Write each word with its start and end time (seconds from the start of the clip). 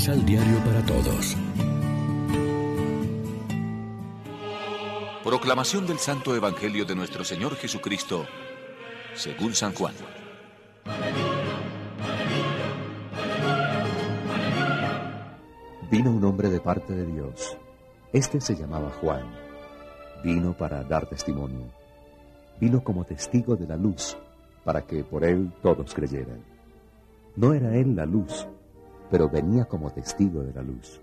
Misal 0.00 0.24
Diario 0.24 0.56
para 0.64 0.82
Todos. 0.86 1.36
Proclamación 5.22 5.86
del 5.86 5.98
Santo 5.98 6.34
Evangelio 6.34 6.86
de 6.86 6.94
nuestro 6.94 7.22
Señor 7.22 7.54
Jesucristo, 7.56 8.24
según 9.12 9.54
San 9.54 9.74
Juan. 9.74 9.92
Vino 15.90 16.10
un 16.12 16.24
hombre 16.24 16.48
de 16.48 16.60
parte 16.60 16.94
de 16.94 17.04
Dios. 17.04 17.58
Este 18.10 18.40
se 18.40 18.56
llamaba 18.56 18.90
Juan. 19.02 19.30
Vino 20.24 20.56
para 20.56 20.82
dar 20.82 21.10
testimonio. 21.10 21.66
Vino 22.58 22.82
como 22.82 23.04
testigo 23.04 23.54
de 23.54 23.66
la 23.66 23.76
luz, 23.76 24.16
para 24.64 24.80
que 24.80 25.04
por 25.04 25.24
él 25.24 25.52
todos 25.62 25.92
creyeran. 25.92 26.42
No 27.36 27.52
era 27.52 27.76
él 27.76 27.94
la 27.94 28.06
luz, 28.06 28.46
pero 29.10 29.28
venía 29.28 29.64
como 29.64 29.90
testigo 29.90 30.42
de 30.42 30.52
la 30.52 30.62
luz. 30.62 31.00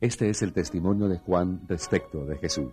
Este 0.00 0.28
es 0.28 0.42
el 0.42 0.52
testimonio 0.52 1.08
de 1.08 1.18
Juan 1.18 1.62
respecto 1.68 2.26
de 2.26 2.36
Jesús. 2.36 2.72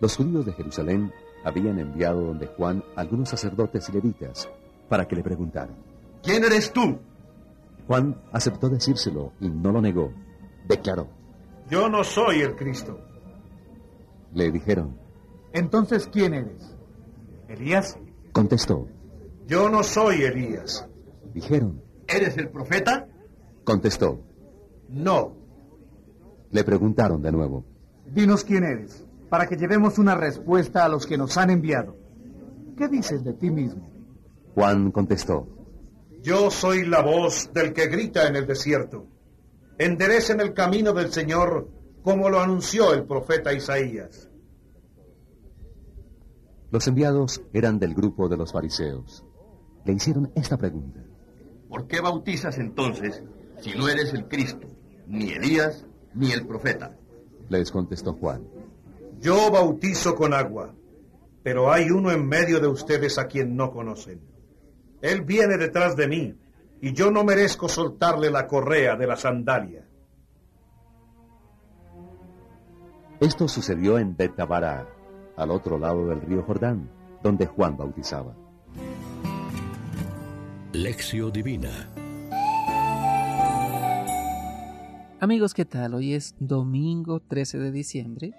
Los 0.00 0.16
judíos 0.16 0.46
de 0.46 0.52
Jerusalén 0.52 1.12
habían 1.44 1.78
enviado 1.78 2.22
donde 2.22 2.46
Juan 2.46 2.82
algunos 2.96 3.28
sacerdotes 3.28 3.88
y 3.88 3.92
levitas 3.92 4.48
para 4.88 5.06
que 5.06 5.16
le 5.16 5.22
preguntaran. 5.22 5.76
¿Quién 6.22 6.42
eres 6.44 6.72
tú? 6.72 6.98
Juan 7.86 8.20
aceptó 8.32 8.68
decírselo 8.68 9.32
y 9.40 9.48
no 9.48 9.72
lo 9.72 9.80
negó. 9.80 10.12
Declaró. 10.66 11.08
Yo 11.68 11.88
no 11.88 12.02
soy 12.02 12.40
el 12.40 12.56
Cristo. 12.56 12.98
Le 14.32 14.50
dijeron. 14.50 14.98
Entonces, 15.52 16.08
¿quién 16.10 16.34
eres? 16.34 16.76
¿Elías? 17.48 17.98
Contestó. 18.32 18.88
Yo 19.46 19.68
no 19.68 19.82
soy 19.82 20.22
Elías. 20.22 20.86
Dijeron. 21.34 21.82
¿Eres 22.06 22.36
el 22.38 22.48
profeta? 22.48 23.08
Contestó. 23.70 24.20
No. 24.88 25.36
Le 26.50 26.64
preguntaron 26.64 27.22
de 27.22 27.30
nuevo. 27.30 27.64
Dinos 28.04 28.42
quién 28.42 28.64
eres, 28.64 29.06
para 29.28 29.46
que 29.46 29.54
llevemos 29.54 29.96
una 29.96 30.16
respuesta 30.16 30.84
a 30.84 30.88
los 30.88 31.06
que 31.06 31.16
nos 31.16 31.36
han 31.36 31.50
enviado. 31.50 31.96
¿Qué 32.76 32.88
dices 32.88 33.22
de 33.22 33.32
ti 33.32 33.48
mismo? 33.48 33.88
Juan 34.56 34.90
contestó. 34.90 35.46
Yo 36.20 36.50
soy 36.50 36.84
la 36.84 37.00
voz 37.00 37.52
del 37.54 37.72
que 37.72 37.86
grita 37.86 38.26
en 38.26 38.34
el 38.34 38.48
desierto. 38.48 39.06
Enderecen 39.78 40.40
el 40.40 40.52
camino 40.52 40.92
del 40.92 41.12
Señor 41.12 41.68
como 42.02 42.28
lo 42.28 42.40
anunció 42.40 42.92
el 42.92 43.04
profeta 43.04 43.52
Isaías. 43.52 44.28
Los 46.72 46.88
enviados 46.88 47.40
eran 47.52 47.78
del 47.78 47.94
grupo 47.94 48.28
de 48.28 48.36
los 48.36 48.50
fariseos. 48.50 49.24
Le 49.84 49.92
hicieron 49.92 50.32
esta 50.34 50.56
pregunta. 50.56 51.04
¿Por 51.68 51.86
qué 51.86 52.00
bautizas 52.00 52.58
entonces 52.58 53.22
si 53.60 53.72
no 53.72 53.88
eres 53.88 54.12
el 54.14 54.26
Cristo, 54.28 54.66
ni 55.06 55.30
Elías, 55.30 55.86
ni 56.14 56.32
el 56.32 56.46
profeta? 56.46 56.96
Les 57.48 57.70
contestó 57.70 58.14
Juan. 58.14 58.46
Yo 59.20 59.50
bautizo 59.50 60.14
con 60.14 60.32
agua, 60.32 60.74
pero 61.42 61.72
hay 61.72 61.90
uno 61.90 62.10
en 62.10 62.26
medio 62.26 62.60
de 62.60 62.68
ustedes 62.68 63.18
a 63.18 63.26
quien 63.26 63.56
no 63.56 63.70
conocen. 63.70 64.20
Él 65.02 65.22
viene 65.22 65.56
detrás 65.56 65.96
de 65.96 66.08
mí, 66.08 66.34
y 66.80 66.92
yo 66.92 67.10
no 67.10 67.24
merezco 67.24 67.68
soltarle 67.68 68.30
la 68.30 68.46
correa 68.46 68.96
de 68.96 69.06
la 69.06 69.16
sandalia. 69.16 69.86
Esto 73.20 73.48
sucedió 73.48 73.98
en 73.98 74.16
Betabara, 74.16 74.88
al 75.36 75.50
otro 75.50 75.78
lado 75.78 76.06
del 76.06 76.22
río 76.22 76.42
Jordán, 76.42 76.90
donde 77.22 77.46
Juan 77.46 77.76
bautizaba. 77.76 78.34
Lección 80.72 81.30
Divina 81.32 81.90
Amigos, 85.22 85.52
¿qué 85.52 85.66
tal? 85.66 85.92
Hoy 85.92 86.14
es 86.14 86.34
domingo 86.40 87.20
13 87.20 87.58
de 87.58 87.70
diciembre. 87.72 88.32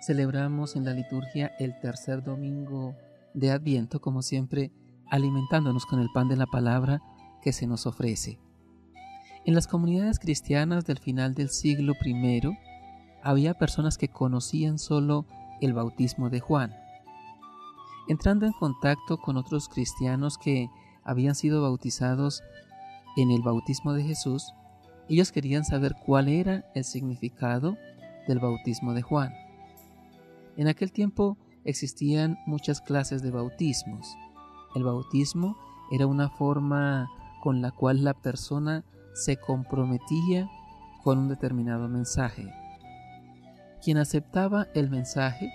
Celebramos 0.00 0.76
en 0.76 0.84
la 0.84 0.92
liturgia 0.92 1.50
el 1.58 1.76
tercer 1.80 2.22
domingo 2.22 2.94
de 3.34 3.50
Adviento, 3.50 4.00
como 4.00 4.22
siempre, 4.22 4.70
alimentándonos 5.10 5.86
con 5.86 5.98
el 5.98 6.08
pan 6.14 6.28
de 6.28 6.36
la 6.36 6.46
palabra 6.46 7.02
que 7.42 7.52
se 7.52 7.66
nos 7.66 7.84
ofrece. 7.84 8.38
En 9.44 9.56
las 9.56 9.66
comunidades 9.66 10.20
cristianas 10.20 10.84
del 10.84 11.00
final 11.00 11.34
del 11.34 11.48
siglo 11.48 11.94
I 12.04 12.42
había 13.24 13.54
personas 13.54 13.98
que 13.98 14.06
conocían 14.06 14.78
solo 14.78 15.26
el 15.60 15.74
bautismo 15.74 16.30
de 16.30 16.38
Juan. 16.38 16.72
Entrando 18.08 18.46
en 18.46 18.52
contacto 18.52 19.18
con 19.18 19.36
otros 19.36 19.68
cristianos 19.68 20.38
que 20.38 20.68
habían 21.02 21.34
sido 21.34 21.62
bautizados 21.62 22.44
en 23.16 23.32
el 23.32 23.42
bautismo 23.42 23.94
de 23.94 24.04
Jesús, 24.04 24.54
ellos 25.10 25.32
querían 25.32 25.64
saber 25.64 25.96
cuál 26.06 26.28
era 26.28 26.64
el 26.74 26.84
significado 26.84 27.76
del 28.28 28.38
bautismo 28.38 28.94
de 28.94 29.02
Juan. 29.02 29.34
En 30.56 30.68
aquel 30.68 30.92
tiempo 30.92 31.36
existían 31.64 32.38
muchas 32.46 32.80
clases 32.80 33.20
de 33.20 33.32
bautismos. 33.32 34.16
El 34.76 34.84
bautismo 34.84 35.56
era 35.90 36.06
una 36.06 36.28
forma 36.28 37.10
con 37.42 37.60
la 37.60 37.72
cual 37.72 38.04
la 38.04 38.14
persona 38.14 38.84
se 39.12 39.36
comprometía 39.36 40.48
con 41.02 41.18
un 41.18 41.28
determinado 41.28 41.88
mensaje. 41.88 42.52
Quien 43.82 43.96
aceptaba 43.96 44.68
el 44.74 44.90
mensaje 44.90 45.50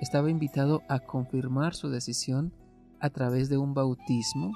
estaba 0.00 0.30
invitado 0.30 0.82
a 0.88 1.00
confirmar 1.00 1.74
su 1.74 1.88
decisión 1.88 2.52
a 3.00 3.10
través 3.10 3.48
de 3.48 3.58
un 3.58 3.74
bautismo, 3.74 4.52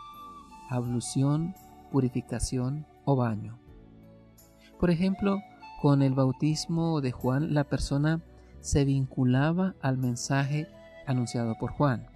ablución, 0.68 1.54
purificación 1.90 2.86
o 3.04 3.16
baño. 3.16 3.58
Por 4.80 4.90
ejemplo, 4.90 5.42
con 5.82 6.00
el 6.00 6.14
bautismo 6.14 7.02
de 7.02 7.12
Juan, 7.12 7.52
la 7.52 7.64
persona 7.64 8.22
se 8.60 8.86
vinculaba 8.86 9.74
al 9.82 9.98
mensaje 9.98 10.68
anunciado 11.06 11.54
por 11.58 11.70
Juan. 11.72 12.06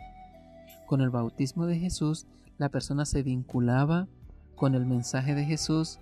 Con 0.86 1.02
el 1.02 1.10
bautismo 1.10 1.66
de 1.66 1.78
Jesús, 1.78 2.26
la 2.56 2.70
persona 2.70 3.04
se 3.04 3.22
vinculaba 3.22 4.08
con 4.56 4.74
el 4.74 4.86
mensaje 4.86 5.34
de 5.34 5.44
Jesús 5.44 5.98